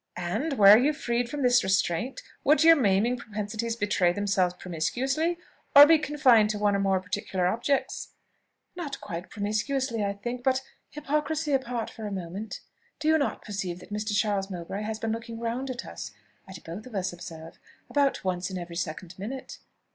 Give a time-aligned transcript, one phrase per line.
[0.17, 5.37] "And, were you freed from this restraint, would your maiming propensities betray themselves promiscuously,
[5.75, 8.07] or be confined to one or more particular objects?"
[8.75, 10.41] "Not quite promiscuously, I think.
[10.43, 12.61] But, hypocrisy apart for a moment,
[12.97, 14.15] do you not perceive that Mr.
[14.17, 16.09] Charles Mowbray has been looking round at us,
[16.47, 19.59] at both of us, observe, about once in every second minute?